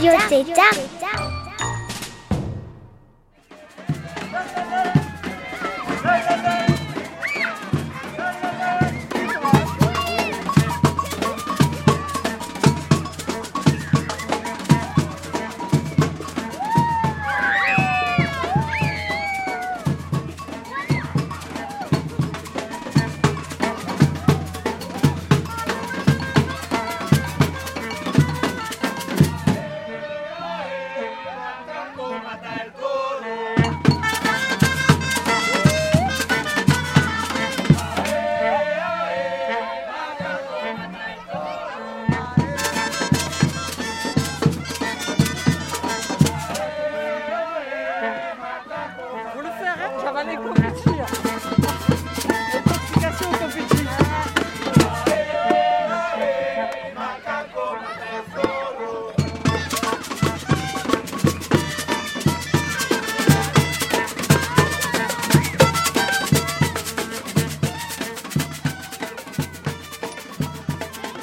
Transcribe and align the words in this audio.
You're 0.00 0.16
dead. 0.18 0.91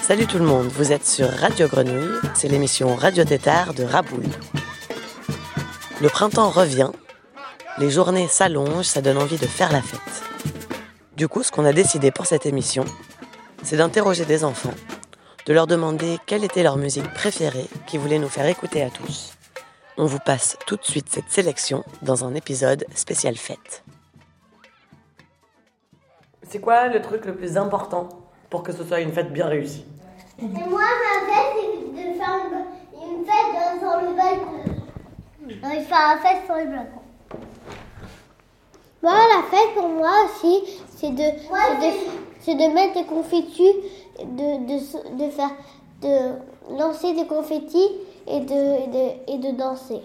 Salut 0.10 0.26
tout 0.26 0.40
le 0.40 0.44
monde, 0.44 0.66
vous 0.70 0.92
êtes 0.92 1.06
sur 1.06 1.30
Radio 1.30 1.68
Grenouille, 1.68 2.18
c'est 2.34 2.48
l'émission 2.48 2.96
Radio 2.96 3.24
Tétard 3.26 3.76
de 3.76 3.84
Rabouille. 3.84 4.32
Le 6.02 6.10
printemps 6.10 6.50
revient, 6.50 6.90
les 7.78 7.92
journées 7.92 8.28
s'allongent, 8.28 8.88
ça 8.88 9.04
donne 9.04 9.20
envie 9.20 9.38
de 9.38 9.46
faire 9.46 9.72
la 9.72 9.84
fête. 9.84 10.24
Du 11.16 11.28
coup, 11.28 11.44
ce 11.44 11.52
qu'on 11.52 11.64
a 11.64 11.74
décidé 11.74 12.10
pour 12.10 12.26
cette 12.26 12.48
émission, 12.48 12.86
c'est 13.62 13.78
d'interroger 13.78 14.26
des 14.26 14.44
enfants, 14.44 14.74
de 15.46 15.54
leur 15.54 15.68
demander 15.68 16.18
quelle 16.26 16.44
était 16.44 16.64
leur 16.64 16.78
musique 16.78 17.14
préférée 17.14 17.68
qu'ils 17.86 18.00
voulaient 18.00 18.18
nous 18.18 18.30
faire 18.30 18.48
écouter 18.48 18.82
à 18.82 18.90
tous. 18.90 19.38
On 19.96 20.08
vous 20.08 20.18
passe 20.18 20.58
tout 20.66 20.78
de 20.78 20.86
suite 20.86 21.10
cette 21.12 21.30
sélection 21.30 21.84
dans 22.02 22.26
un 22.26 22.34
épisode 22.34 22.84
spécial 22.96 23.38
fête. 23.38 23.84
C'est 26.50 26.62
quoi 26.62 26.88
le 26.88 27.00
truc 27.00 27.26
le 27.26 27.36
plus 27.36 27.58
important 27.58 28.10
pour 28.50 28.64
que 28.64 28.72
ce 28.72 28.84
soit 28.84 29.02
une 29.02 29.14
fête 29.14 29.32
bien 29.32 29.46
réussie? 29.46 29.86
Et 30.42 30.70
moi, 30.70 30.80
ma 30.82 31.34
fête, 31.34 31.54
c'est 31.96 32.10
de 32.10 32.14
faire 32.14 32.40
une, 32.94 33.26
fête 33.26 33.52
dans, 33.54 33.80
sur 33.80 34.02
le 34.10 34.16
balcon. 34.16 34.64
Je 35.48 35.56
fais 35.56 35.78
une 35.78 36.20
fête 36.22 36.46
sur 36.46 36.56
le 36.56 36.66
balcon. 36.66 37.02
Moi, 39.02 39.12
la 39.14 39.44
fête 39.50 39.74
pour 39.76 39.90
moi 39.90 40.12
aussi, 40.26 40.64
c'est 40.96 41.12
de, 41.12 41.24
c'est 42.40 42.56
de, 42.56 42.62
de 42.70 42.74
mettre 42.74 42.94
des 42.94 43.06
confettis, 43.06 43.74
de, 44.20 44.66
de, 44.66 45.26
de 45.26 45.30
faire, 45.32 45.52
de 46.02 46.78
lancer 46.78 47.14
des 47.14 47.26
confettis 47.28 47.92
et 48.28 48.40
de, 48.42 48.54
et 48.54 48.88
de, 48.88 49.34
et 49.34 49.38
de 49.40 49.58
danser. 49.58 50.02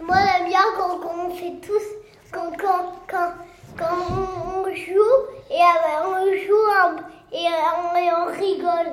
Moi, 0.00 0.16
j'aime 0.16 0.48
bien 0.48 0.60
quand, 0.78 0.98
quand 0.98 1.26
on 1.26 1.30
fait 1.34 1.56
tous, 1.60 1.82
quand, 2.32 2.50
quand, 2.58 2.92
quand, 3.06 3.32
quand 3.78 3.96
on, 4.10 4.60
on 4.60 4.74
joue 4.74 5.16
et 5.50 5.60
on 6.06 6.24
joue 6.26 6.70
un- 6.82 6.96
et, 7.32 7.46
euh, 7.46 7.50
on, 7.78 7.96
et 7.96 8.10
on 8.12 8.26
rigole. 8.38 8.90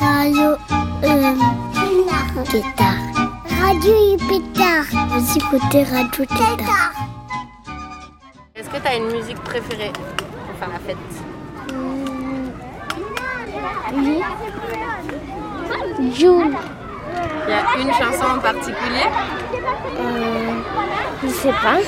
Radio 0.00 0.56
euh, 1.04 1.34
Tétard. 2.44 3.00
Radio 3.60 3.96
Pétard. 4.28 4.88
Vous 5.08 5.38
écoutez 5.38 5.82
Radio 5.84 6.24
Tétard. 6.24 6.92
Est-ce 8.54 8.68
que 8.68 8.76
tu 8.76 8.86
as 8.86 8.96
une 8.96 9.10
musique 9.12 9.40
préférée 9.42 9.92
pour 9.92 10.56
faire 10.58 10.68
la 10.68 10.78
fête? 10.80 10.96
Oui. 13.94 14.22
Joule. 16.14 16.56
Il 17.46 17.50
y 17.50 17.52
a 17.52 17.54
une 17.80 17.92
chanson 17.92 18.26
en 18.36 18.38
particulier? 18.38 19.08
Je 21.22 21.28
sais 21.28 21.52
pas. 21.52 21.78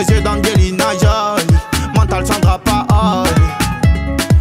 Les 0.00 0.14
yeux 0.14 0.22
d'Angelina 0.22 0.84
Jolie. 0.92 1.58
Mental 1.94 2.26
Sandra 2.26 2.58
Paoli. 2.58 3.28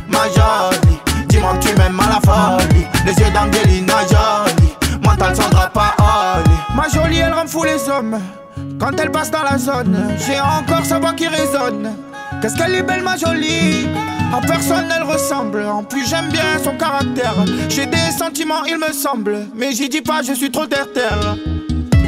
Ma 0.07 0.23
jolie. 0.29 0.97
Dis-moi 1.27 1.53
que 1.55 1.67
tu 1.67 1.75
m'aimes 1.75 1.99
à 1.99 2.13
la 2.13 2.21
folie. 2.21 2.85
Les 3.05 3.11
yeux 3.11 3.29
d'Angelina 3.33 3.95
Jolie. 4.09 4.73
Mental 5.03 5.35
Sandra 5.35 5.67
Paoli. 5.67 6.55
Ma 6.73 6.87
jolie, 6.87 7.17
elle 7.17 7.33
rend 7.33 7.45
fou 7.45 7.65
les 7.65 7.89
hommes. 7.89 8.17
Quand 8.79 8.97
elle 9.01 9.11
passe 9.11 9.31
dans 9.31 9.43
la 9.43 9.57
zone, 9.57 9.97
j'ai 10.25 10.39
encore 10.39 10.85
sa 10.85 10.97
voix 10.97 11.11
qui 11.11 11.27
résonne. 11.27 11.89
Qu'est-ce 12.41 12.55
qu'elle 12.55 12.75
est 12.75 12.83
belle, 12.83 13.03
ma 13.03 13.17
jolie. 13.17 13.89
À 14.33 14.39
personne 14.39 14.85
elle 14.95 15.03
ressemble. 15.03 15.65
En 15.65 15.83
plus, 15.83 16.07
j'aime 16.07 16.29
bien 16.29 16.57
son 16.63 16.77
caractère. 16.77 17.35
J'ai 17.67 17.85
des 17.85 18.11
sentiments, 18.17 18.63
il 18.63 18.77
me 18.77 18.93
semble. 18.93 19.39
Mais 19.53 19.73
j'y 19.73 19.89
dis 19.89 20.01
pas, 20.01 20.21
je 20.25 20.31
suis 20.31 20.51
trop 20.51 20.67
terre-terre. 20.67 21.35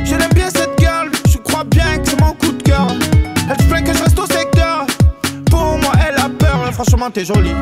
Je 0.05 0.15
l'aime 0.15 0.33
bien 0.33 0.49
cette 0.49 0.60
franchement, 6.83 7.11
t'es 7.11 7.25
jolie. 7.25 7.53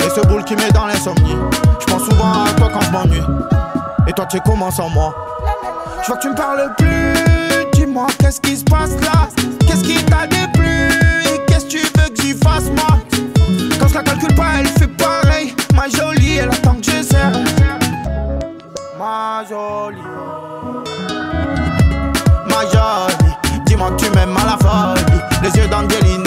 Et 0.00 0.10
ce 0.10 0.26
boule 0.26 0.44
qui 0.44 0.54
met 0.54 0.70
dans 0.70 0.86
l'insomnie. 0.86 1.36
Je 1.80 1.86
pense 1.86 2.04
souvent 2.04 2.44
à 2.44 2.52
toi 2.56 2.68
quand 2.72 2.82
je 2.82 2.90
m'ennuie. 2.90 3.22
Et 4.06 4.12
toi, 4.12 4.26
tu 4.26 4.38
comment 4.40 4.70
sans 4.70 4.90
moi 4.90 5.14
Je 6.02 6.08
vois 6.08 6.16
que 6.16 6.22
tu 6.22 6.28
me 6.28 6.34
parles 6.34 6.72
plus. 6.76 7.14
Dis-moi, 7.72 8.06
qu'est-ce 8.18 8.40
qui 8.40 8.56
se 8.56 8.64
passe 8.64 8.92
là? 9.00 9.28
Qu'est-ce 9.66 9.82
qui 9.82 10.04
t'a 10.04 10.26
déplu? 10.26 10.90
Qu'est-ce 11.46 11.64
que 11.64 11.70
tu 11.70 11.78
veux 11.78 12.08
que 12.10 12.22
j'y 12.22 12.34
fasse, 12.34 12.64
moi? 12.64 12.98
Quand 13.80 13.88
je 13.88 13.94
la 13.94 14.02
calcule 14.02 14.34
pas, 14.34 14.60
elle 14.60 14.66
fait 14.66 14.88
pareil. 14.88 15.54
Ma 15.74 15.88
jolie, 15.88 16.36
elle 16.36 16.48
attend 16.48 16.74
que 16.74 16.84
je 16.84 17.02
serre. 17.02 17.32
Ma 18.98 19.42
jolie. 19.48 20.02
Ma 22.46 22.60
jolie, 22.60 23.62
dis-moi 23.64 23.90
que 23.92 24.04
tu 24.04 24.10
m'aimes 24.10 24.36
à 24.36 24.44
la 24.44 24.58
folie. 24.58 25.20
Les 25.42 25.60
yeux 25.60 25.68
d'Angelina 25.68 26.25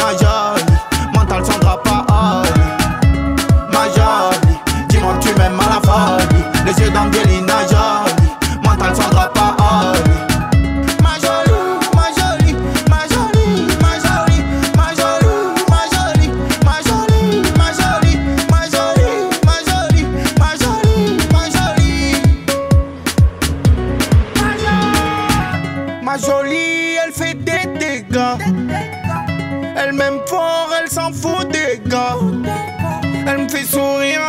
Elle 29.82 29.94
m'aime 29.94 30.20
fort, 30.28 30.70
elle 30.80 30.90
s'en 30.90 31.12
fout 31.14 31.48
des 31.50 31.82
gars. 31.90 32.18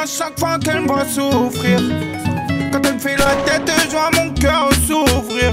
chaque 0.07 0.39
fois 0.39 0.59
qu'elle 0.59 0.83
me 0.83 0.87
voit 0.87 1.05
souffrir. 1.05 1.81
Quand 2.73 2.81
elle 2.85 2.95
me 2.95 2.99
fait 2.99 3.17
la 3.17 3.35
tête, 3.45 3.71
je 3.85 3.91
vois 3.91 4.11
mon 4.13 4.31
cœur 4.35 4.69
s'ouvrir. 4.87 5.51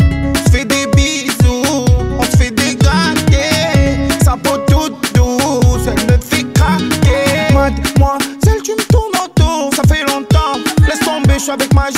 On 0.00 0.50
fait 0.50 0.64
des 0.64 0.86
bisous, 0.94 1.84
on 2.18 2.22
se 2.22 2.36
fait 2.36 2.50
des 2.50 2.76
gâtés. 2.76 4.08
Sa 4.24 4.36
peau 4.36 4.58
toute 4.68 5.14
douce, 5.14 5.86
elle 5.86 6.06
me 6.06 6.18
fait 6.20 6.46
craquer. 6.52 7.52
Moi, 7.98 8.18
celle 8.44 8.62
tu 8.62 8.72
me 8.72 8.84
tournes 8.84 9.24
autour, 9.24 9.70
ça 9.74 9.82
fait 9.92 10.04
longtemps. 10.04 10.58
Laisse 10.86 11.00
tomber, 11.00 11.34
je 11.34 11.40
suis 11.40 11.52
avec 11.52 11.72
ma 11.72 11.90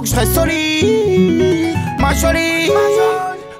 faut 0.00 0.04
que 0.04 0.08
je 0.08 0.16
reste 0.16 0.34
solide. 0.34 1.76
Ma 1.98 2.14
jolie, 2.14 2.70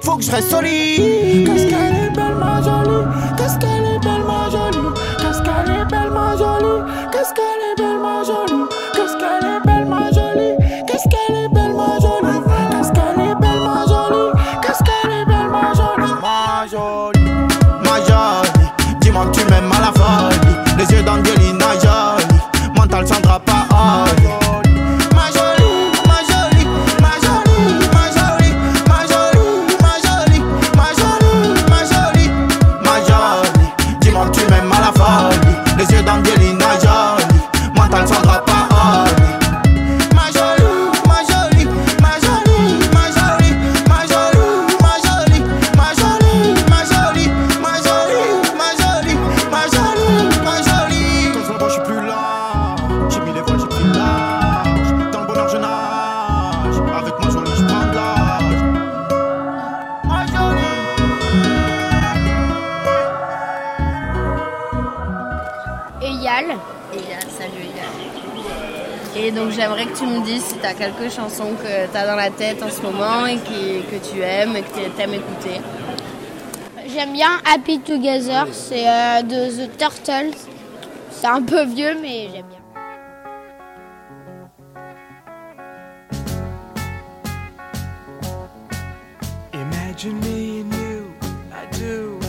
faut 0.01 0.17
que 0.17 0.23
je 0.23 0.31
reste 0.31 0.49
solide. 0.49 1.45
Qu'est-ce 1.45 1.67
qu'elle 1.67 1.95
est 1.95 2.15
belle, 2.15 2.35
ma 2.39 2.59
jolie? 2.63 3.05
Qu'est-ce 3.37 3.57
qu'elle 3.59 3.85
est 3.85 3.99
belle, 3.99 4.23
ma 4.25 4.49
jolie? 4.49 4.87
Qu'est-ce 5.19 5.41
qu'elle 5.43 5.69
est 5.69 5.85
belle, 5.85 6.09
ma 6.09 6.35
jolie? 6.35 6.81
Qu'est-ce 7.11 7.33
qu'elle 7.35 7.61
est 7.61 7.77
belle, 7.77 7.99
ma 8.01 8.23
jolie? 8.23 8.65
Qu'est-ce 8.95 9.17
qu'elle 9.17 9.45
est 9.45 9.61
belle, 9.67 9.85
ma 9.85 10.09
jolie? 10.11 10.55
Qu'est-ce 10.87 11.07
qu'elle 11.09 11.35
est 11.35 11.49
belle, 11.53 11.75
ma 11.75 11.99
jolie? 12.01 12.41
Qu'est-ce 12.71 12.91
qu'elle 12.91 13.21
est 13.21 13.35
belle, 13.39 13.61
ma 13.61 13.85
jolie? 13.85 14.31
Qu'est-ce 14.63 14.83
qu'elle 14.83 15.11
est 15.11 15.25
belle, 15.25 15.49
ma 15.51 15.73
jolie? 15.77 16.13
Ma 16.23 16.65
jolie. 16.71 17.21
Ma 17.85 17.95
jolie. 18.07 18.97
Dis-moi 19.01 19.25
que 19.27 19.31
tu 19.37 19.45
m'aimes 19.45 19.71
à 19.71 19.79
la 19.79 19.91
folie. 19.93 20.57
Les 20.79 20.87
yeux 20.95 21.03
d'Angelina 21.03 21.21
Jolie. 21.25 21.30
Tu 70.01 70.07
me 70.07 70.19
dises 70.25 70.43
si 70.45 70.55
tu 70.55 70.65
as 70.65 70.73
quelques 70.73 71.11
chansons 71.13 71.51
que 71.61 71.91
tu 71.91 71.95
as 71.97 72.07
dans 72.07 72.15
la 72.15 72.31
tête 72.31 72.63
en 72.63 72.69
ce 72.71 72.81
moment 72.81 73.25
et 73.27 73.35
qui- 73.37 73.83
que 73.91 73.97
tu 74.11 74.19
aimes 74.21 74.55
et 74.55 74.61
que 74.63 74.73
tu 74.73 75.01
aimes 75.01 75.13
écouter. 75.13 75.61
J'aime 76.87 77.13
bien 77.13 77.29
Happy 77.53 77.79
Together, 77.79 78.47
c'est 78.51 78.87
euh, 78.87 79.21
de 79.21 79.65
The 79.67 79.77
Turtles. 79.77 80.37
C'est 81.11 81.27
un 81.27 81.43
peu 81.43 81.63
vieux, 81.65 81.95
mais 82.01 82.29
j'aime 82.33 82.45
bien. 82.49 82.57
Imagine 89.53 90.19
me 90.21 90.61
and 90.61 90.73
you, 90.73 91.13
I 91.51 91.65
do. 91.77 92.19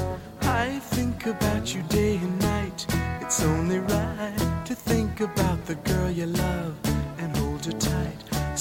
I 0.43 0.79
think 0.91 1.27
about 1.27 1.75
you 1.75 1.83
day 1.85 2.17
and 2.17 2.39
night. 2.41 2.87
It's 3.21 3.43
only 3.43 3.79
right 3.79 4.65
to 4.67 4.75
think 4.75 5.21
about 5.21 5.65
the 5.67 5.75
girl 5.77 6.11
you 6.11 6.27
love 6.27 6.75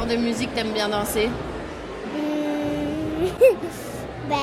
De 0.00 0.16
musique 0.16 0.54
t'aimes 0.54 0.72
bien 0.72 0.88
danser? 0.88 1.28
Ben, 4.28 4.36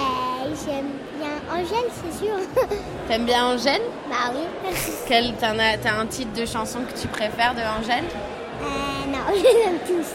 j'aime 0.65 0.89
bien 1.19 1.37
Angèle, 1.51 1.89
c'est 1.95 2.23
sûr. 2.25 2.35
T'aimes 3.07 3.25
bien 3.25 3.45
Angèle? 3.45 3.81
Bah 4.09 4.31
oui. 4.33 4.71
Quel, 5.07 5.33
t'en 5.35 5.57
as- 5.57 5.77
T'as 5.81 5.99
un 5.99 6.05
titre 6.05 6.33
de 6.39 6.45
chanson 6.45 6.79
que 6.79 6.99
tu 6.99 7.07
préfères 7.07 7.55
de 7.55 7.61
Angèle? 7.61 8.03
Euh, 8.61 9.11
non, 9.11 9.19
je 9.35 9.41
les 9.41 9.63
aime 9.63 9.79
tous. 9.87 10.09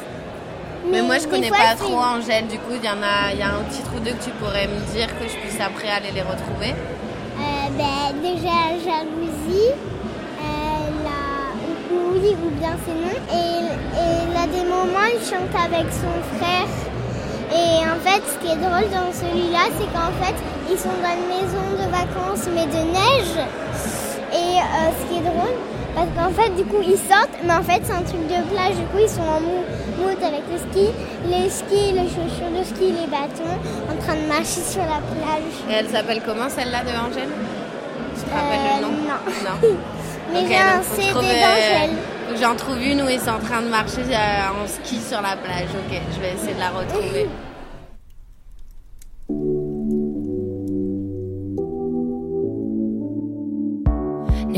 Mais 0.93 1.03
moi 1.03 1.19
je 1.19 1.27
connais 1.27 1.49
fois, 1.49 1.57
pas 1.57 1.75
trop 1.77 1.97
Angèle, 1.99 2.47
du 2.47 2.59
coup 2.59 2.75
il 2.77 2.85
y 2.85 2.89
en 2.89 3.03
a, 3.03 3.33
y 3.35 3.43
a 3.43 3.49
un 3.49 3.65
titre 3.71 3.91
ou 3.97 4.01
deux 4.01 4.13
que 4.13 4.23
tu 4.23 4.31
pourrais 4.33 4.69
me 4.69 4.79
dire 4.95 5.09
que 5.19 5.27
je 5.27 5.37
puisse 5.39 5.59
après 5.61 5.89
aller 5.89 6.11
les 6.15 6.21
retrouver. 6.23 6.75
Euh, 6.75 7.69
ben, 7.77 8.13
déjà, 8.23 8.79
jalousie. 8.85 9.73
Oui, 12.13 12.37
ou 12.45 12.51
bien 12.59 12.75
c'est 12.85 12.95
non. 12.95 13.17
Et, 13.33 13.65
et 13.99 14.35
là, 14.35 14.47
des 14.47 14.65
moments, 14.69 15.09
il 15.13 15.21
chante 15.25 15.55
avec 15.55 15.87
son 15.93 16.15
frère. 16.39 16.69
Et 17.53 17.79
en 17.87 17.99
fait, 18.05 18.23
ce 18.27 18.39
qui 18.45 18.53
est 18.53 18.57
drôle 18.57 18.89
dans 18.91 19.13
celui-là, 19.13 19.71
c'est 19.79 19.87
qu'en 19.93 20.11
fait, 20.23 20.35
ils 20.71 20.79
sont 20.79 20.97
dans 21.03 21.15
une 21.15 21.29
maison 21.29 21.65
de 21.79 21.87
vacances, 21.91 22.49
mais 22.55 22.67
de 22.67 22.83
neige. 22.91 23.37
Et 24.33 24.59
euh, 24.59 24.91
ce 24.99 25.03
qui 25.13 25.19
est 25.21 25.23
drôle, 25.23 25.55
parce 25.95 26.09
qu'en 26.17 26.33
fait, 26.35 26.51
du 26.57 26.65
coup, 26.65 26.83
ils 26.83 26.99
sortent, 26.99 27.39
mais 27.45 27.53
en 27.53 27.63
fait, 27.63 27.81
c'est 27.85 27.93
un 27.93 28.03
truc 28.03 28.27
de 28.27 28.43
plage. 28.53 28.75
Du 28.75 28.85
coup, 28.91 28.99
ils 29.01 29.09
sont 29.09 29.23
en 29.23 29.41
mou- 29.41 29.65
moute 30.03 30.23
avec 30.23 30.43
le 30.51 30.59
ski, 30.59 30.89
les 31.31 31.49
skis, 31.49 31.93
les 31.93 32.09
chaussures 32.09 32.51
de 32.51 32.65
ski, 32.65 32.91
les 33.01 33.07
bâtons, 33.07 33.55
en 33.93 33.97
train 34.03 34.17
de 34.17 34.27
marcher 34.27 34.63
sur 34.67 34.83
la 34.83 34.99
plage. 35.07 35.55
Et 35.71 35.75
elle 35.75 35.89
s'appelle 35.89 36.23
comment 36.27 36.49
celle-là 36.49 36.83
de 36.83 36.91
Angèle? 36.91 37.29
Tu 38.17 38.23
te 38.25 38.35
rappelles 38.35 38.59
Euh, 38.59 38.77
le 38.81 38.83
nom 38.83 38.93
non. 38.93 39.21
Non. 39.45 39.77
Mais 40.35 40.57
euh, 40.57 41.87
J'en 42.41 42.57
trouve 42.57 42.83
une 42.83 43.03
où 43.03 43.09
ils 43.09 43.21
sont 43.21 43.31
en 43.31 43.39
train 43.39 43.63
de 43.63 43.69
marcher 43.69 44.03
euh, 44.11 44.63
en 44.63 44.67
ski 44.67 45.01
sur 45.01 45.23
la 45.23 45.37
plage. 45.37 45.69
Ok, 45.73 46.01
je 46.15 46.21
vais 46.21 46.35
essayer 46.35 46.55
de 46.55 46.61
la 46.61 46.71
retrouver. 46.71 47.29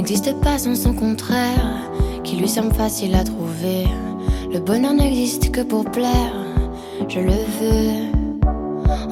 n'existe 0.08 0.40
pas 0.40 0.56
sans 0.56 0.76
son 0.76 0.94
contraire, 0.94 1.90
qui 2.22 2.36
lui 2.36 2.48
semble 2.48 2.72
facile 2.72 3.16
à 3.16 3.24
trouver. 3.24 3.86
Le 4.52 4.60
bonheur 4.60 4.94
n'existe 4.94 5.50
que 5.50 5.62
pour 5.62 5.84
plaire, 5.84 6.32
je 7.08 7.18
le 7.18 7.32
veux. 7.32 8.16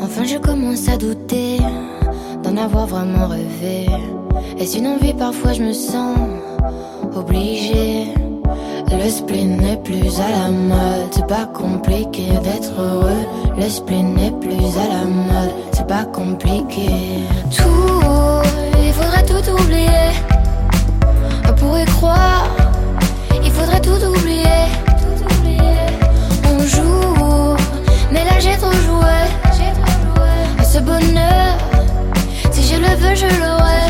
Enfin, 0.01 0.23
je 0.23 0.39
commence 0.39 0.89
à 0.89 0.97
douter 0.97 1.59
avoir 2.59 2.87
vraiment 2.87 3.27
rêvé. 3.27 3.87
Est-ce 4.59 4.79
une 4.79 4.87
envie 4.87 5.15
Parfois, 5.15 5.53
je 5.53 5.63
me 5.63 5.73
sens 5.73 6.17
obligée. 7.15 8.15
Le 8.91 9.11
spleen 9.11 9.57
n'est 9.57 9.77
plus 9.77 10.21
à 10.21 10.29
la 10.31 10.51
mode, 10.51 11.09
c'est 11.11 11.27
pas 11.27 11.47
compliqué 11.47 12.27
d'être 12.43 12.73
heureux. 12.79 13.25
Le 13.57 13.69
spleen 13.69 14.15
n'est 14.15 14.31
plus 14.31 14.65
à 14.79 14.89
la 14.89 15.05
mode, 15.05 15.53
c'est 15.73 15.87
pas 15.87 16.05
compliqué. 16.05 16.89
Tout, 17.51 18.43
il 18.87 18.93
faudrait 18.93 19.25
tout 19.25 19.51
oublier. 19.51 20.13
On 21.49 21.53
pourrait 21.55 21.85
croire, 21.87 22.47
il 23.45 23.51
faudrait 23.51 23.81
tout 23.81 24.01
oublier. 24.07 24.63
On 26.47 26.59
joue, 26.61 27.57
mais 28.13 28.25
là 28.25 28.39
j'ai 28.39 28.57
trop 28.57 28.73
joué. 28.73 29.19
Ce 30.63 30.79
bonheur, 30.79 31.57
je 32.75 32.81
le 32.81 32.97
veux, 32.97 33.15
je 33.15 33.27
l'aurai. 33.41 33.85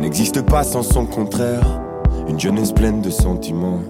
N'existe 0.00 0.42
pas 0.42 0.62
sans 0.62 0.82
son 0.82 1.06
contraire. 1.06 1.80
Une 2.28 2.38
jeunesse 2.38 2.72
pleine 2.72 3.00
de 3.00 3.10
sentiments. 3.10 3.80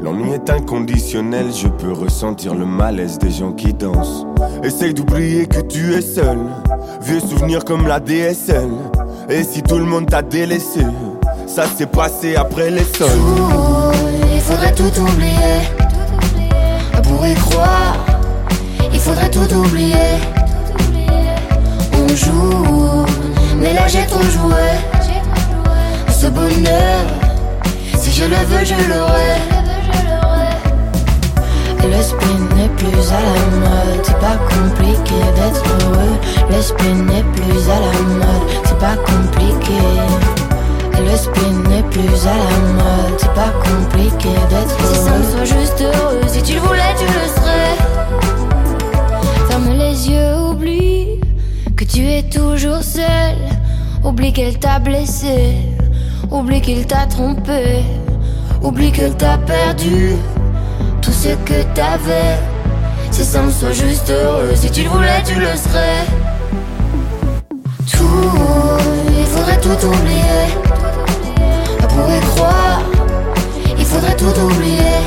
L'ennui 0.00 0.32
est 0.32 0.50
inconditionnel, 0.50 1.46
je 1.52 1.68
peux 1.68 1.92
ressentir 1.92 2.54
le 2.54 2.66
malaise 2.66 3.18
des 3.18 3.30
gens 3.30 3.52
qui 3.52 3.72
dansent. 3.72 4.26
Essaye 4.62 4.94
d'oublier 4.94 5.46
que 5.46 5.60
tu 5.60 5.94
es 5.94 6.02
seul. 6.02 6.38
Vieux 7.02 7.20
souvenirs 7.20 7.64
comme 7.64 7.86
la 7.86 7.98
DSL. 8.00 8.70
Et 9.28 9.42
si 9.42 9.62
tout 9.62 9.78
le 9.78 9.84
monde 9.84 10.06
t'a 10.08 10.22
délaissé, 10.22 10.80
ça 11.46 11.66
s'est 11.66 11.86
passé 11.86 12.36
après 12.36 12.70
les 12.70 12.84
sols. 12.84 13.08
Il 14.34 14.40
faudrait 14.40 14.74
tout 14.74 15.00
oublier. 15.00 15.62
On 16.96 17.02
pourrait 17.02 17.34
croire, 17.34 17.96
il 18.92 19.00
faudrait 19.00 19.30
tout 19.30 19.52
oublier. 19.54 20.20
Mais 23.58 23.74
là 23.74 23.86
j'ai 23.88 24.06
trop 24.06 24.22
joué. 24.22 24.66
Ce 26.08 26.26
bonheur, 26.28 27.04
si 27.98 28.10
je 28.10 28.24
le 28.24 28.36
veux, 28.36 28.64
je 28.64 28.74
l'aurai. 28.88 29.36
Le 31.84 32.02
spin 32.02 32.38
n'est 32.56 32.68
plus 32.70 33.12
à 33.12 33.20
la 33.20 33.38
mode, 33.60 34.02
c'est 34.02 34.18
pas 34.18 34.38
compliqué 34.54 35.14
d'être 35.36 35.62
heureux. 35.84 36.16
Le 36.50 36.62
spin 36.62 36.94
n'est 36.94 37.24
plus 37.34 37.70
à 37.70 37.78
la 37.80 37.92
mode, 38.18 38.48
c'est 38.64 38.78
pas 38.78 38.96
compliqué. 38.96 39.80
Le 40.98 41.16
spin 41.16 41.52
n'est 41.68 41.84
plus 41.84 42.26
à 42.26 42.34
la 42.34 42.58
mode, 42.78 43.18
c'est 43.18 43.34
pas 43.34 43.52
compliqué 43.62 44.30
d'être 44.48 44.76
heureux. 44.80 44.94
Si 44.94 44.98
ça 45.04 45.10
me 45.10 45.22
soit 45.22 45.44
juste 45.44 45.80
heureux, 45.82 46.20
si 46.26 46.42
tu 46.42 46.54
le 46.54 46.60
voulais, 46.60 46.94
tu 46.98 47.04
le 47.04 47.26
serais. 47.36 47.76
Ferme 49.48 49.70
les 49.70 50.10
yeux, 50.10 50.35
tu 51.86 52.06
es 52.06 52.22
toujours 52.22 52.82
seul. 52.82 53.36
Oublie 54.04 54.32
qu'elle 54.32 54.58
t'a 54.58 54.78
blessé, 54.78 55.56
oublie 56.30 56.60
qu'il 56.60 56.86
t'a 56.86 57.06
trompé, 57.06 57.82
oublie 58.62 58.92
qu'elle 58.92 59.16
t'a 59.16 59.36
perdu 59.38 60.12
tout 61.02 61.12
ce 61.12 61.30
que 61.44 61.62
t'avais. 61.74 62.38
Si 63.10 63.24
ça 63.24 63.42
me 63.42 63.50
soit 63.50 63.72
juste 63.72 64.10
heureux, 64.10 64.54
si 64.54 64.70
tu 64.70 64.82
le 64.82 64.90
voulais, 64.90 65.22
tu 65.24 65.34
le 65.34 65.46
serais. 65.56 66.04
Tout, 67.90 68.30
il 69.18 69.26
faudrait 69.26 69.60
tout 69.60 69.86
oublier. 69.86 70.46
On 71.82 71.86
pourrait 71.86 72.20
croire, 72.34 72.82
il 73.76 73.84
faudrait 73.84 74.16
tout 74.16 74.40
oublier. 74.40 75.00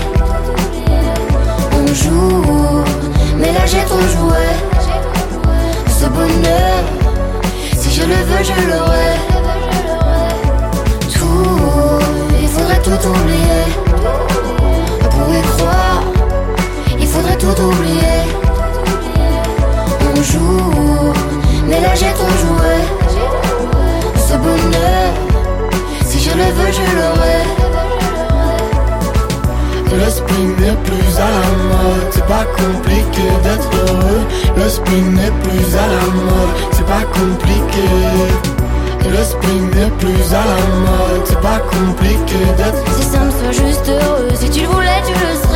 On 1.71 1.87
joue, 1.93 2.83
mais 3.37 3.53
là 3.53 3.65
j'ai 3.65 3.85
trop. 3.85 4.18
Je 8.43 8.53
le 8.53 8.67
l'aurai. 8.71 9.11
Tout, 11.13 11.99
il 12.41 12.47
faudrait 12.47 12.81
tout 12.81 13.07
oublier. 13.09 13.63
On 15.03 15.09
pourrait 15.09 15.41
croire, 15.41 16.03
il 16.99 17.07
faudrait 17.07 17.37
tout 17.37 17.61
oublier. 17.61 18.19
On 20.15 20.23
joue, 20.23 21.13
mais 21.67 21.81
là 21.81 21.93
j'ai 21.95 22.13
trop 22.13 22.29
joué. 22.43 22.75
Ce 24.15 24.35
bonheur, 24.35 25.13
si 26.05 26.19
je 26.19 26.29
le 26.29 26.45
veux, 26.45 26.71
je 26.71 26.95
l'aurai. 26.95 27.58
Le 29.91 30.09
spin 30.09 30.45
n'est 30.59 30.77
plus 30.83 31.17
à 31.17 31.29
la 31.29 31.47
mode, 31.69 32.07
c'est 32.11 32.25
pas 32.25 32.45
compliqué 32.57 33.23
d'être 33.43 33.69
heureux. 33.73 34.21
Le 34.55 34.69
spin 34.69 34.91
n'est 34.91 35.31
plus 35.43 35.75
à 35.75 35.87
la 35.87 36.05
mode, 36.13 36.55
c'est 36.71 36.85
pas 36.85 37.03
compliqué. 37.13 37.87
Le 39.09 39.23
spin 39.23 39.59
n'est 39.75 39.91
plus 39.97 40.33
à 40.33 40.43
la 40.45 40.61
mode, 40.85 41.25
c'est 41.25 41.41
pas 41.41 41.59
compliqué 41.59 42.37
d'être 42.57 42.83
Si 42.95 43.03
ça 43.03 43.19
me 43.19 43.31
soit 43.31 43.65
juste 43.65 43.89
heureux, 43.89 44.29
si 44.35 44.49
tu 44.49 44.61
le 44.61 44.67
voulais, 44.67 45.01
tu 45.05 45.13
le 45.13 45.35
serais. 45.35 45.48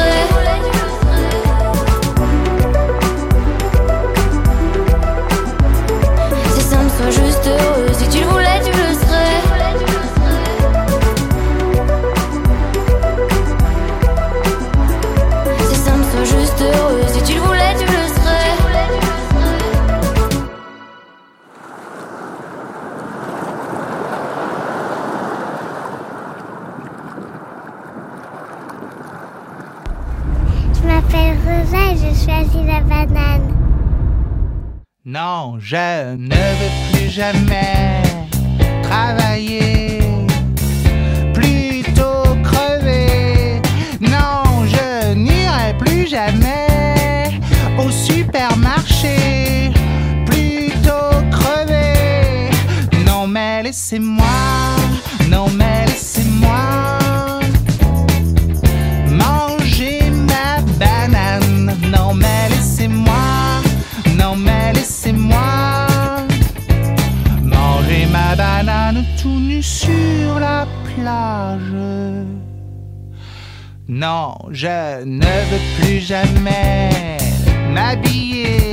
Non, 36.04 36.33
je 74.54 75.04
ne 75.04 75.26
veux 75.26 75.82
plus 75.82 76.00
jamais 76.00 77.18
m'habiller. 77.72 78.73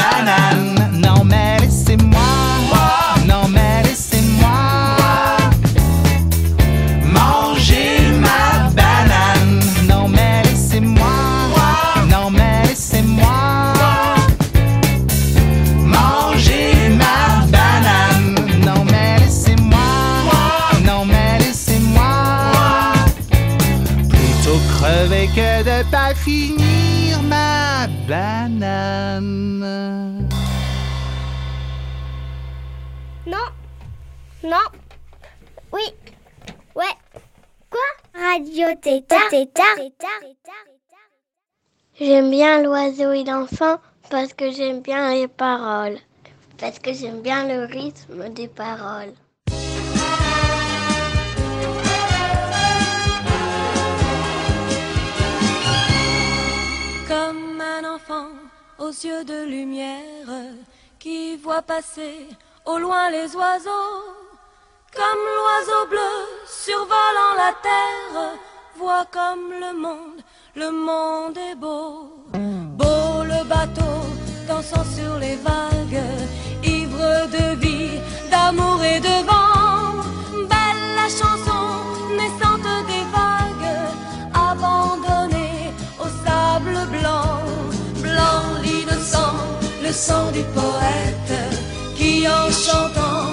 crever 24.81 25.27
que 25.35 25.63
de 25.63 25.83
pas 25.91 26.13
finir 26.15 27.21
ma 27.29 27.87
banane. 28.07 29.69
Non. 33.27 33.47
Non. 34.43 34.67
Oui. 35.71 35.83
Ouais. 36.75 36.95
Quoi? 37.69 37.89
Radio 38.15 38.69
Tétard. 38.81 39.29
Tétard. 39.29 39.77
J'aime 41.99 42.31
bien 42.31 42.63
l'oiseau 42.63 43.11
et 43.11 43.23
l'enfant 43.23 43.77
parce 44.09 44.33
que 44.33 44.51
j'aime 44.51 44.81
bien 44.81 45.13
les 45.13 45.27
paroles. 45.27 45.99
Parce 46.57 46.79
que 46.79 46.91
j'aime 46.91 47.21
bien 47.21 47.47
le 47.47 47.65
rythme 47.65 48.29
des 48.29 48.47
paroles. 48.47 49.13
Comme 57.11 57.59
un 57.59 57.83
enfant 57.95 58.29
aux 58.79 58.87
yeux 58.87 59.25
de 59.25 59.43
lumière 59.43 60.31
qui 60.97 61.35
voit 61.35 61.61
passer 61.61 62.25
au 62.65 62.77
loin 62.77 63.09
les 63.09 63.35
oiseaux. 63.35 64.15
Comme 64.95 65.23
l'oiseau 65.35 65.87
bleu 65.89 66.13
survolant 66.47 67.33
la 67.35 67.51
terre, 67.61 68.37
voit 68.77 69.05
comme 69.11 69.51
le 69.51 69.77
monde, 69.77 70.21
le 70.55 70.71
monde 70.71 71.37
est 71.37 71.55
beau. 71.55 72.13
Beau 72.79 73.23
le 73.25 73.43
bateau 73.43 74.20
le 90.01 90.07
sang 90.07 90.31
du 90.31 90.43
poète 90.55 91.33
qui 91.95 92.27
en 92.27 92.49
chantant 92.51 93.27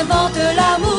invente 0.00 0.36
l'amour 0.56 0.89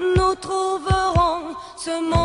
nous 0.00 0.34
trouverons 0.36 1.54
ce 1.76 1.90
monde 2.02 2.21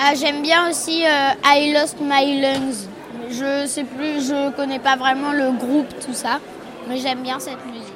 Ah, 0.00 0.14
J'aime 0.14 0.42
bien 0.42 0.70
aussi 0.70 1.04
euh, 1.04 1.30
I 1.44 1.72
Lost 1.72 1.96
My 2.00 2.40
Lungs. 2.40 2.86
Je 3.30 3.66
sais 3.66 3.84
plus, 3.84 4.26
je 4.28 4.50
connais 4.52 4.78
pas 4.78 4.96
vraiment 4.96 5.32
le 5.32 5.50
groupe, 5.52 5.88
tout 6.04 6.14
ça, 6.14 6.38
mais 6.88 6.98
j'aime 6.98 7.22
bien 7.22 7.38
cette 7.40 7.64
musique. 7.66 7.92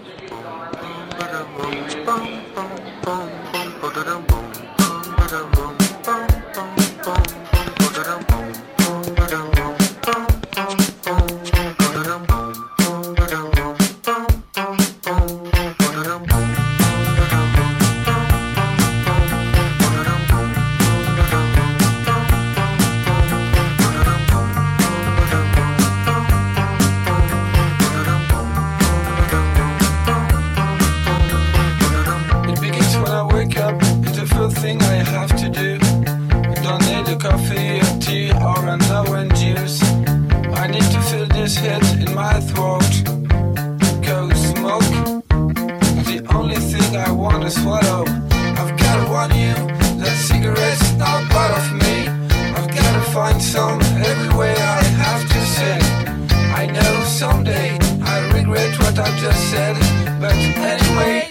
In 41.43 42.15
my 42.15 42.39
throat. 42.39 42.87
Goes 44.01 44.39
smoke. 44.55 44.87
The 46.07 46.25
only 46.37 46.55
thing 46.55 46.97
I 46.97 47.11
want 47.11 47.43
to 47.43 47.51
swallow. 47.51 48.05
I've 48.61 48.79
gotta 48.79 49.11
warn 49.11 49.35
you 49.35 49.53
that 49.99 50.17
cigarettes 50.23 50.93
are 51.01 51.23
part 51.35 51.51
of 51.59 51.73
me. 51.83 52.07
I've 52.55 52.71
gotta 52.71 53.03
find 53.11 53.43
some 53.43 53.81
everywhere 53.83 54.55
I 54.57 54.85
have 55.03 55.29
to 55.35 55.41
sit. 55.57 55.83
I 56.55 56.67
know 56.67 57.03
someday 57.07 57.77
I 58.03 58.21
regret 58.33 58.79
what 58.79 58.97
I've 59.01 59.19
just 59.19 59.51
said. 59.51 59.75
But 60.21 60.35
anyway, 60.35 61.27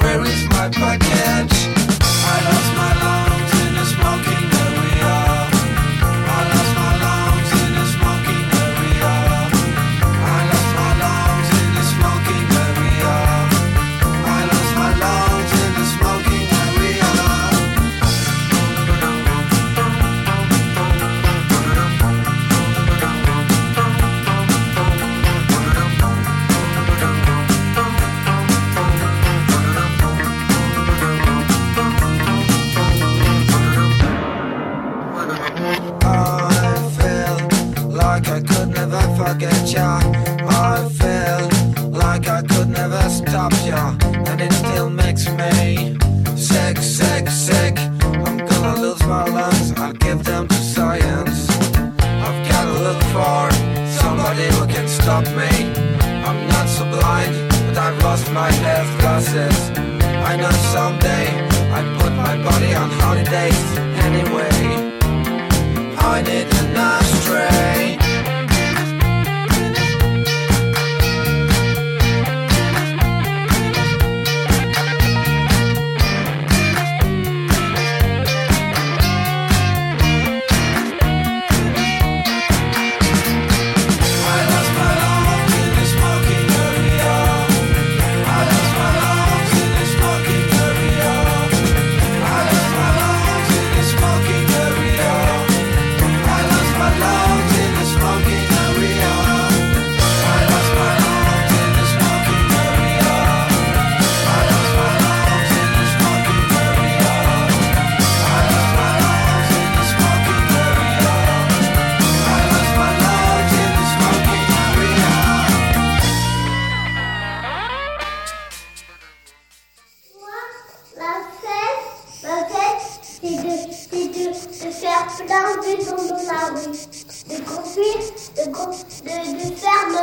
where 0.00 0.24
is 0.24 0.48
my 0.48 0.70
package? 0.70 1.51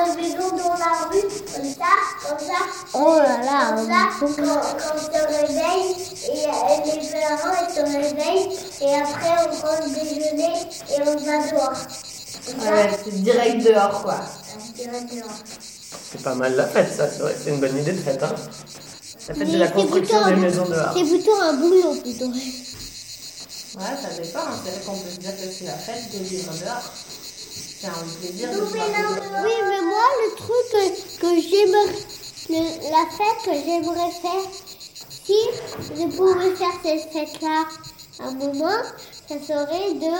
Nos 0.09 0.21
maisons 0.21 0.49
dans 0.57 0.73
la 0.77 1.09
rue, 1.11 1.21
comme 1.21 1.73
ça, 1.73 1.93
comme 2.27 2.39
ça. 2.39 2.59
Oh 2.93 3.15
là 3.17 3.37
là, 3.43 3.75
comme 3.75 3.87
ça, 3.87 4.09
quand, 4.19 4.27
quand 4.35 4.95
on 4.95 4.99
se 4.99 5.27
réveille, 5.27 5.95
et, 6.25 6.45
euh, 6.47 6.51
les 6.85 7.09
parents 7.09 7.57
ils 7.67 7.75
se 7.75 7.81
réveillent, 7.81 8.57
et 8.81 8.95
après 8.95 9.49
on 9.51 9.55
prend 9.55 9.75
le 9.85 9.89
déjeuner 9.93 10.53
et 10.89 11.01
on 11.01 11.05
va 11.05 11.15
dehors. 11.15 11.73
Ouais, 12.61 12.89
c'est 13.03 13.21
direct 13.23 13.63
dehors, 13.63 14.01
quoi. 14.03 14.15
dehors. 14.77 15.29
C'est 16.11 16.23
pas 16.23 16.35
mal 16.35 16.55
la 16.55 16.67
fête, 16.67 16.91
ça, 16.95 17.07
c'est 17.09 17.19
vrai, 17.21 17.35
c'est 17.41 17.51
une 17.51 17.59
bonne 17.59 17.77
idée 17.77 17.91
de 17.93 18.01
fête, 18.01 18.23
hein. 18.23 18.33
La 19.27 19.35
fête 19.35 19.51
de 19.51 19.57
la 19.57 19.67
c'est 19.67 19.73
construction 19.73 20.17
plutôt 20.17 20.29
des 20.29 20.33
un- 20.33 20.37
maisons 20.37 20.65
dehors. 20.65 20.93
C'est 20.95 21.03
plutôt 21.03 21.35
un 21.39 21.53
boulot, 21.53 21.93
plutôt. 22.01 22.25
Ouais, 22.25 23.85
ça 24.01 24.09
dépend, 24.21 24.39
hein. 24.39 24.57
c'est 24.65 24.71
vrai 24.71 24.81
qu'on 24.85 24.97
peut 24.97 25.09
se 25.11 25.19
dire 25.19 25.35
que 25.37 25.43
c'est 25.51 25.65
la 25.65 25.73
fête 25.73 26.11
de 26.11 26.17
vivre 26.23 26.51
dehors. 26.51 26.91
C'est 27.79 27.87
un 27.87 27.91
plaisir 28.19 28.49
de 28.51 28.61
Oui, 28.61 29.53
mais 29.69 29.81
moi, 29.81 30.03
le 30.25 30.35
truc 30.35 30.65
que, 30.71 31.19
que 31.21 31.41
j'aimerais, 31.41 32.91
la 32.91 33.05
fête 33.09 33.45
que 33.45 33.53
j'aimerais 33.53 34.11
faire, 34.11 34.51
si 35.25 35.37
je 35.95 36.05
pouvais 36.17 36.55
faire 36.55 36.73
cette 36.83 37.11
fête-là 37.13 37.63
un 38.19 38.31
moment, 38.31 38.83
ça 39.29 39.35
serait 39.39 39.93
de 39.93 40.13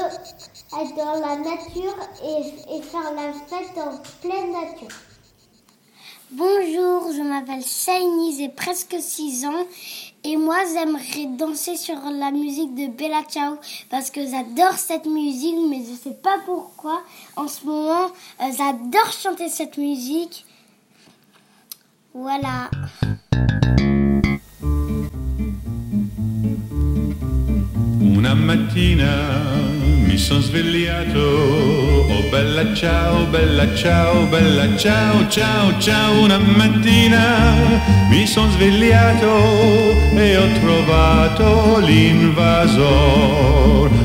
être 0.81 0.95
dans 0.95 1.19
la 1.19 1.35
nature 1.35 1.97
et, 2.23 2.77
et 2.77 2.81
faire 2.81 3.13
la 3.13 3.33
fête 3.49 3.77
en 3.77 3.97
pleine 4.21 4.53
nature. 4.53 5.08
Bonjour, 6.31 7.11
je 7.11 7.23
m'appelle 7.23 7.63
Shiny, 7.63 8.37
j'ai 8.37 8.49
presque 8.49 8.95
6 8.99 9.45
ans 9.47 9.65
et 10.23 10.37
moi 10.37 10.57
j'aimerais 10.71 11.25
danser 11.35 11.75
sur 11.75 11.95
la 11.95 12.29
musique 12.29 12.75
de 12.75 12.85
Bella 12.85 13.23
Ciao 13.27 13.57
parce 13.89 14.11
que 14.11 14.21
j'adore 14.21 14.73
cette 14.77 15.07
musique 15.07 15.55
mais 15.71 15.79
je 15.79 15.95
sais 15.95 16.13
pas 16.13 16.37
pourquoi. 16.45 17.01
En 17.35 17.47
ce 17.47 17.65
moment, 17.65 18.11
euh, 18.41 18.51
j'adore 18.55 19.11
chanter 19.11 19.49
cette 19.49 19.79
musique. 19.79 20.45
Voilà. 22.13 22.69
Mi 30.09 30.17
sono 30.17 30.39
svegliato, 30.39 31.19
oh 31.19 32.29
bella 32.31 32.73
ciao, 32.73 33.25
bella 33.25 33.75
ciao, 33.75 34.25
bella 34.25 34.75
ciao, 34.75 35.27
ciao, 35.29 35.79
ciao. 35.79 36.23
Una 36.23 36.39
mattina 36.39 37.53
mi 38.09 38.25
sono 38.25 38.49
svegliato 38.49 39.27
e 40.15 40.35
ho 40.35 40.51
trovato 40.61 41.77
l'invasor, 41.77 42.89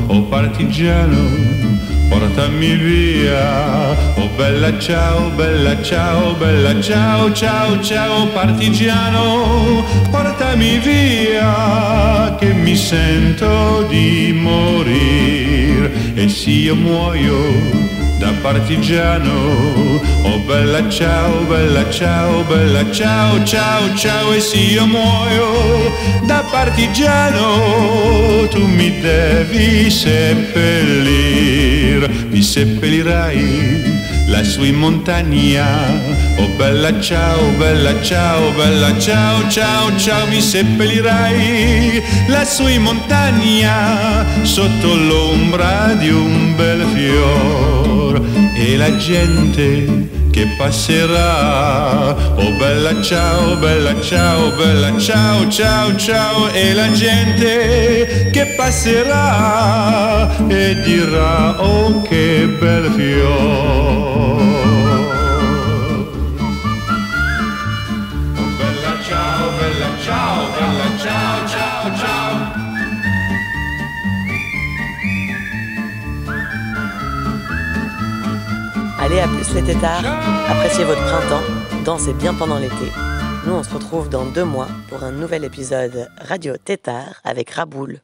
oh 0.08 0.22
partigiano. 0.24 1.83
Portami 2.14 2.76
via, 2.76 3.90
oh 4.14 4.28
bella 4.36 4.78
ciao, 4.78 5.30
bella 5.30 5.82
ciao, 5.82 6.34
bella 6.34 6.80
ciao, 6.80 7.32
ciao, 7.32 7.82
ciao 7.82 8.28
partigiano, 8.28 9.84
portami 10.12 10.78
via 10.78 12.36
che 12.38 12.52
mi 12.52 12.76
sento 12.76 13.82
di 13.88 14.32
morire 14.32 16.14
e 16.14 16.28
se 16.28 16.50
io 16.50 16.76
muoio 16.76 17.83
da 18.18 18.32
partigiano, 18.40 20.00
oh 20.22 20.38
bella 20.46 20.88
ciao, 20.88 21.44
bella 21.48 21.90
ciao, 21.90 22.42
bella 22.44 22.90
ciao, 22.92 23.42
ciao, 23.44 23.94
ciao 23.94 24.32
e 24.32 24.40
se 24.40 24.56
io 24.58 24.86
muoio 24.86 25.92
da 26.24 26.44
partigiano, 26.50 28.46
tu 28.50 28.66
mi 28.66 29.00
devi 29.00 29.90
seppellir, 29.90 31.08
mi 32.28 32.42
seppellirai 32.42 33.82
lassù 34.26 34.62
in 34.62 34.76
montagna, 34.76 35.66
oh 36.36 36.48
bella 36.56 37.00
ciao, 37.00 37.50
bella 37.58 38.00
ciao, 38.02 38.50
bella 38.52 38.98
ciao, 38.98 39.48
ciao, 39.48 39.96
ciao, 39.96 40.26
mi 40.28 40.40
seppellirai 40.40 42.02
lassù 42.28 42.66
in 42.68 42.82
montagna, 42.82 44.24
sotto 44.42 44.94
l'ombra 44.94 45.94
di 45.98 46.10
un 46.10 46.54
bel 46.56 46.84
fior 46.94 47.73
e 48.64 48.78
la 48.78 48.96
gente 48.96 50.08
che 50.30 50.46
passerà, 50.56 52.16
oh 52.34 52.50
bella 52.58 53.02
ciao, 53.02 53.56
bella 53.56 54.00
ciao, 54.00 54.52
bella 54.56 54.98
ciao, 54.98 55.46
ciao, 55.48 55.94
ciao, 55.96 56.50
e 56.50 56.72
la 56.72 56.90
gente 56.92 58.30
che 58.32 58.54
passerà 58.56 60.34
e 60.48 60.80
dirà, 60.82 61.62
oh 61.62 62.00
che 62.02 62.56
bel 62.58 62.90
fior. 62.96 64.43
Allez, 79.14 79.22
à 79.22 79.28
plus 79.28 79.54
les 79.54 79.62
tétards. 79.62 80.02
Appréciez 80.48 80.84
votre 80.84 81.04
printemps, 81.04 81.44
dansez 81.84 82.12
bien 82.14 82.34
pendant 82.34 82.58
l'été. 82.58 82.90
Nous, 83.46 83.52
on 83.52 83.62
se 83.62 83.72
retrouve 83.72 84.08
dans 84.08 84.24
deux 84.24 84.42
mois 84.44 84.66
pour 84.88 85.04
un 85.04 85.12
nouvel 85.12 85.44
épisode 85.44 86.08
Radio 86.20 86.56
Tétard 86.56 87.20
avec 87.22 87.50
Raboul. 87.50 88.00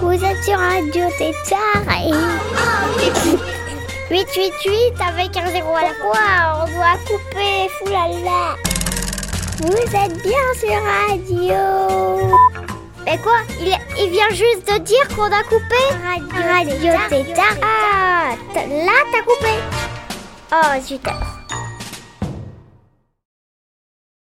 Vous 0.00 0.12
êtes 0.12 0.42
sur 0.42 0.58
Radio 0.58 1.04
Tétard 1.18 1.84
et... 2.00 2.10
888 4.10 4.94
avec 5.06 5.36
un 5.36 5.50
zéro 5.50 5.74
à 5.76 5.82
la 5.82 5.92
fois, 6.00 6.64
on 6.64 6.66
doit 6.72 6.96
couper, 7.06 7.68
foulala. 7.80 8.56
Vous 9.60 9.94
êtes 9.94 10.22
bien 10.22 10.54
sur 10.56 10.80
Radio. 11.06 12.67
Mais 13.10 13.16
quoi 13.18 13.38
il, 13.58 13.74
il 13.98 14.10
vient 14.10 14.28
juste 14.28 14.70
de 14.70 14.78
dire 14.80 15.08
qu'on 15.16 15.32
a 15.32 15.42
coupé 15.44 15.80
Radio, 16.04 16.92
Radio 16.92 16.92
Tétard. 17.08 17.56
Ah, 17.62 18.34
là 18.54 18.92
t'as 19.10 19.22
coupé. 19.22 19.54
Oh, 20.52 20.80
zut. 20.82 21.37